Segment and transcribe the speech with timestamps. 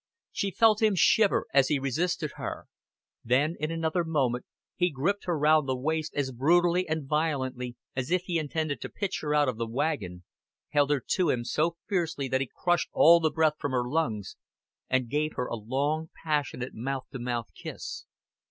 [0.31, 2.65] She felt him shiver as he resisted her;
[3.23, 8.09] then in another moment he gripped her round the waist as brutally and violently as
[8.09, 10.23] if he intended to pitch her out of the wagon,
[10.69, 14.37] held her to him so fiercely that he crushed all the breath from her lungs,
[14.89, 18.05] and gave her a long passionate mouth to mouth kiss.